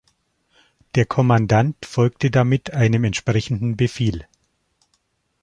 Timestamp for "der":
0.95-1.05